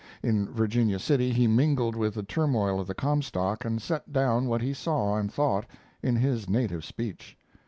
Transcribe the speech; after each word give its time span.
In 0.23 0.47
Virginia 0.51 0.97
City 0.97 1.31
he 1.31 1.45
mingled 1.45 1.95
with 1.95 2.15
the 2.15 2.23
turmoil 2.23 2.79
of 2.79 2.87
the 2.87 2.95
Comstock 2.95 3.63
and 3.63 3.79
set 3.79 4.11
down 4.11 4.47
what 4.47 4.63
he 4.63 4.73
saw 4.73 5.15
and 5.15 5.31
thought, 5.31 5.67
in 6.01 6.15
his 6.15 6.49
native 6.49 6.83
speech. 6.83 7.37